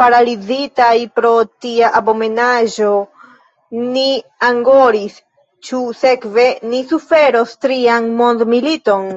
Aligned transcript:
Paralizitaj 0.00 0.96
pro 1.18 1.30
tia 1.66 1.90
abomenaĵo 2.02 2.92
ni 3.96 4.06
angoris: 4.52 5.18
ĉu 5.70 5.84
sekve 6.06 6.48
ni 6.70 6.86
suferos 6.96 7.60
trian 7.68 8.16
mondmiliton? 8.24 9.14